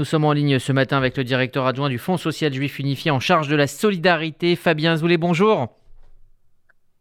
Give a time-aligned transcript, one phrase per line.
[0.00, 3.10] nous sommes en ligne ce matin avec le directeur adjoint du Fonds social juif unifié
[3.10, 5.18] en charge de la solidarité, Fabien Zoulet.
[5.18, 5.68] Bonjour.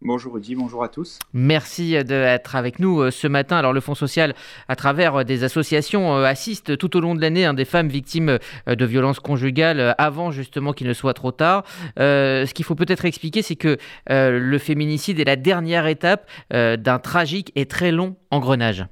[0.02, 1.18] Bonjour Rudy, bonjour à tous.
[1.32, 3.56] Merci d'être avec nous euh, ce matin.
[3.56, 4.36] Alors le Fonds social,
[4.68, 7.88] à travers euh, des associations, euh, assiste tout au long de l'année hein, des femmes
[7.88, 11.64] victimes de violences conjugales avant justement qu'il ne soit trop tard.
[11.96, 13.78] ce qu'il faut peut-être expliquer, c'est que
[14.10, 18.86] le féminicide est la dernière étape d'un tragique et très long engrenage.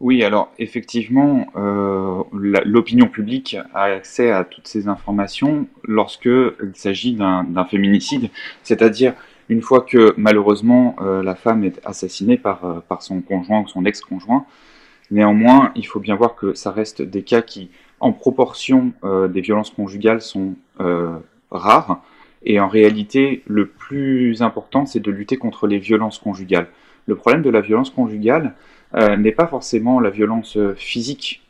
[0.00, 1.46] Oui, alors effectivement,
[2.32, 8.30] l'opinion publique a accès à toutes ces informations lorsqu'il s'agit d'un féminicide,
[8.62, 9.14] c'est-à-dire
[9.48, 13.68] une fois que malheureusement euh, la femme est assassinée par, euh, par son conjoint ou
[13.68, 14.44] son ex-conjoint.
[15.10, 19.40] Néanmoins, il faut bien voir que ça reste des cas qui, en proportion euh, des
[19.40, 20.54] violences conjugales, sont
[21.50, 22.02] rares.
[22.44, 26.68] Et en réalité, le plus important, c'est de lutter contre les violences conjugales.
[27.08, 28.54] Le problème de la violence conjugale
[28.94, 31.42] n'est pas forcément la violence physique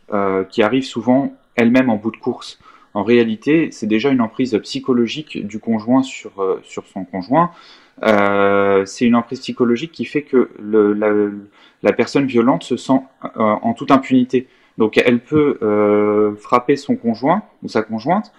[0.49, 2.59] qui arrive souvent elle-même en bout de course.
[2.95, 7.51] En réalité, c'est déjà une emprise psychologique du conjoint sur, sur son conjoint.
[8.03, 10.51] Euh, c'est une emprise psychologique qui fait que
[11.83, 14.47] la, personne violente se sent euh, en toute impunité.
[14.77, 18.33] Donc elle peut euh, frapper son conjoint ou sa conjointe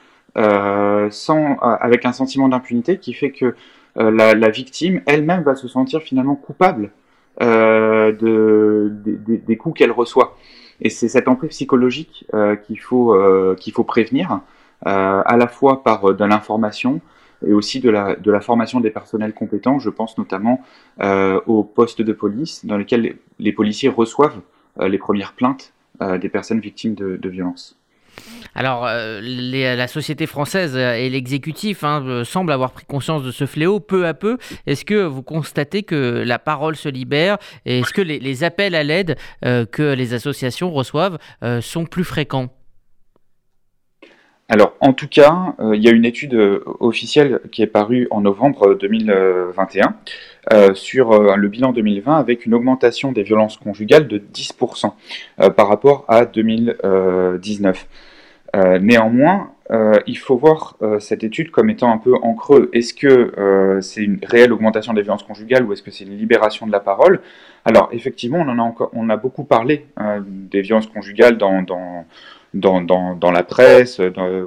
[1.12, 3.56] sans, avec un sentiment d'impunité qui fait que
[3.96, 6.92] la, victime elle-même va se sentir finalement coupable
[7.40, 8.92] de,
[9.26, 10.38] des coups qu'elle reçoit.
[10.82, 12.26] Et c'est cette emprise psychologique
[12.66, 13.16] qu'il faut,
[13.58, 14.42] qu'il faut prévenir,
[14.82, 17.02] à la fois par de l'information,
[17.46, 19.80] et aussi de la, de la formation des personnels compétents.
[19.80, 20.62] Je pense notamment
[21.02, 24.42] euh, aux postes de police dans lesquels les, policiers reçoivent
[24.80, 27.79] euh, les premières plaintes euh, des personnes victimes de, de violences.
[28.56, 34.06] Alors, la société française et l'exécutif hein, semblent avoir pris conscience de ce fléau peu
[34.06, 34.38] à peu.
[34.66, 38.84] Est-ce que vous constatez que la parole se libère et est-ce que les, appels à
[38.84, 41.18] l'aide que les associations reçoivent
[41.62, 42.50] sont plus fréquents?
[44.52, 48.08] Alors, en tout cas, euh, il y a une étude euh, officielle qui est parue
[48.10, 49.96] en novembre 2021
[50.52, 54.92] euh, sur le bilan 2020 avec une augmentation des violences conjugales de 10%
[55.56, 57.88] par rapport à 2019.
[58.82, 59.52] néanmoins,
[60.08, 62.70] il faut voir cette étude comme étant un peu en creux.
[62.74, 66.66] Est-ce que c'est une réelle augmentation des violences conjugales ou est-ce que c'est une libération
[66.66, 67.22] de la parole?
[67.66, 69.86] Alors, effectivement, on, en a encore, on a beaucoup parlé
[70.26, 72.06] des violences conjugales dans
[72.54, 74.00] dans, la presse,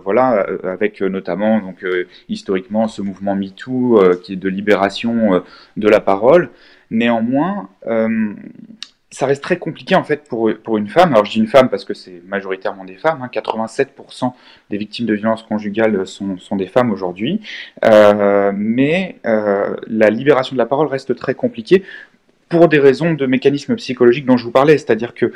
[0.05, 5.41] voilà, avec notamment donc euh, historiquement ce mouvement MeToo euh, qui est de libération euh,
[5.77, 6.51] de la parole.
[6.91, 7.71] Néanmoins,
[9.13, 11.13] ça reste très compliqué en fait pour, pour une femme.
[11.13, 13.21] Alors je dis une femme parce que c'est majoritairement des femmes.
[13.23, 14.33] Hein, 87%
[14.71, 17.41] des victimes de violences conjugales sont, sont des femmes aujourd'hui.
[17.85, 21.85] Euh, mais euh, la libération de la parole reste très compliquée
[22.53, 25.33] pour des raisons de mécanismes psychologiques dont je vous parlais, c'est-à-dire que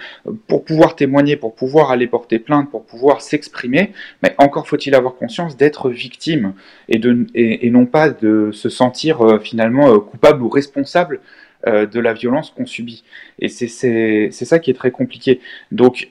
[0.49, 5.15] pour pouvoir témoigner, pour pouvoir aller porter plainte, pour pouvoir s'exprimer, mais encore faut-il avoir
[5.15, 6.53] conscience d'être victime
[6.91, 11.21] et, non pas de se sentir euh, finalement euh, coupable ou responsable
[11.67, 13.03] euh, de la violence qu'on subit.
[13.39, 15.41] Et c'est ça qui est très compliqué.
[15.73, 16.11] Donc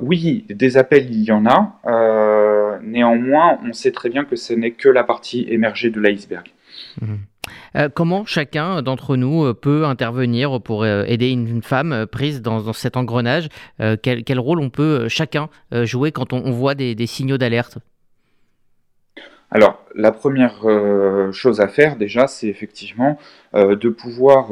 [0.00, 2.78] oui, des appels, il y en a.
[2.84, 6.46] néanmoins, on sait très bien que ce n'est que la partie émergée de l'iceberg.
[7.00, 7.14] Mmh.
[7.76, 12.72] Euh, comment chacun d'entre nous euh, peut intervenir pour euh, aider une femme prise dans,
[12.72, 13.48] cet engrenage
[14.02, 17.78] quel, rôle on peut chacun jouer quand on, voit des, signaux d'alerte?
[19.52, 20.64] Alors, la première
[21.32, 23.16] chose à faire déjà, c'est effectivement
[23.54, 24.48] de pouvoir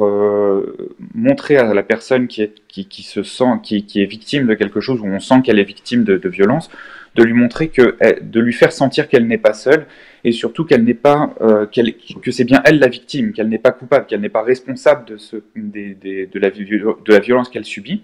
[1.13, 2.53] montrer à la personne qui, est,
[3.01, 6.29] se sent, qui, est victime de quelque chose, où on sent qu'elle est victime de,
[6.29, 6.69] violence,
[7.15, 9.85] de lui montrer que, de lui faire sentir qu'elle n'est pas seule
[10.25, 13.71] et surtout qu'elle n'est pas, euh, que c'est bien elle la victime, qu'elle n'est pas
[13.71, 18.01] coupable, qu'elle n'est pas responsable de, la, de la violence qu'elle subit.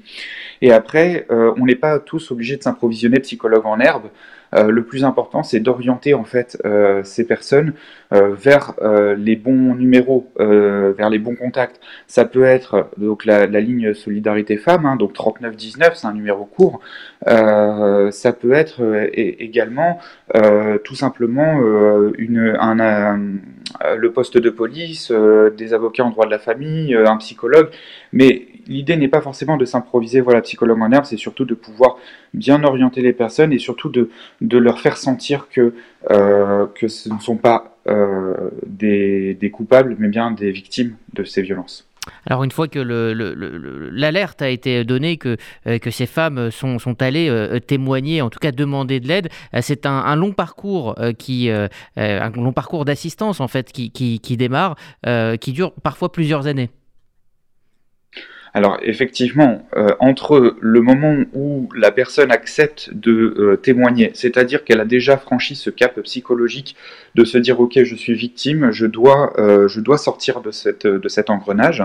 [0.61, 4.09] Et après, euh, on n'est pas tous obligés de s'improvisionner psychologue en herbe.
[4.53, 7.73] Euh, le plus important, c'est d'orienter en fait euh, ces personnes
[8.13, 8.73] euh, vers
[9.17, 11.79] les bons numéros, vers les bons contacts.
[12.07, 16.81] Ça peut être donc la, ligne Solidarité Femmes, hein, donc 3919, c'est un numéro court.
[17.25, 18.81] ça peut être
[19.13, 19.99] également
[20.83, 21.59] tout simplement
[23.97, 25.11] le poste de police,
[25.57, 27.69] des avocats en droit de la famille, un psychologue,
[28.13, 31.97] mais l'idée n'est pas forcément de s'improviser voilà, psychologue en herbe, c'est surtout de pouvoir
[32.33, 34.09] bien orienter les personnes et surtout de,
[34.57, 35.73] leur faire sentir que,
[36.09, 41.41] euh, que ce ne sont pas euh, des, coupables, mais bien des victimes de ces
[41.41, 41.87] violences.
[42.25, 45.37] Alors une fois que l'alerte a été donnée, que,
[45.67, 49.29] euh, ces femmes sont, allées témoigner, en tout cas demander de l'aide,
[49.61, 54.75] c'est un, long parcours qui, un long parcours d'assistance en fait qui démarre,
[55.39, 56.69] qui dure parfois plusieurs années.
[58.53, 64.81] Alors effectivement, euh, entre le moment où la personne accepte de euh, témoigner, c'est-à-dire qu'elle
[64.81, 66.75] a déjà franchi ce cap psychologique
[67.15, 71.29] de se dire ok je suis victime, je dois, euh, je dois sortir de, cet
[71.29, 71.83] engrenage.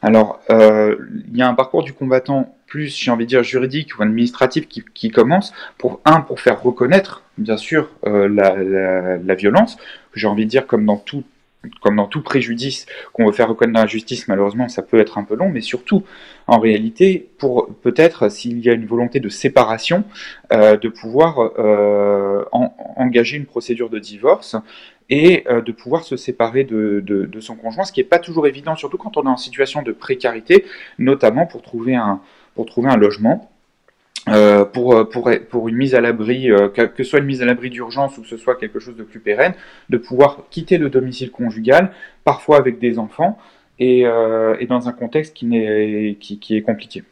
[0.00, 4.02] Alors il y a un parcours du combattant plus, j'ai envie de dire, juridique ou
[4.02, 9.76] administratif qui, commence pour un pour faire reconnaître bien sûr la, violence.
[10.14, 11.24] J'ai envie de dire comme dans tout
[11.80, 15.18] comme dans tout préjudice qu'on veut faire reconnaître dans la justice, malheureusement, ça peut être
[15.18, 16.04] un peu long, mais surtout,
[16.46, 20.04] en réalité, pour peut-être, s'il y a une volonté de séparation,
[20.52, 24.56] euh, de pouvoir euh, en, engager une procédure de divorce
[25.10, 28.76] et euh, de pouvoir se séparer de, son conjoint, ce qui n'est pas toujours évident,
[28.76, 30.64] surtout quand on est en situation de précarité,
[30.98, 33.50] notamment pour trouver un logement.
[34.30, 37.26] Euh, pour, euh, pour, pour, une mise à l'abri, euh, que, que, ce soit une
[37.26, 39.54] mise à l'abri d'urgence ou que ce soit quelque chose de plus pérenne,
[39.88, 41.92] de pouvoir quitter le domicile conjugal,
[42.24, 43.38] parfois avec des enfants,
[43.78, 47.04] et, euh, et dans un contexte qui, qui, qui est compliqué.